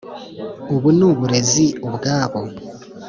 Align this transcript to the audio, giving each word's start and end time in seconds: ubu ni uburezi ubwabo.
ubu 0.73 0.87
ni 0.97 1.03
uburezi 1.09 1.65
ubwabo. 1.87 2.39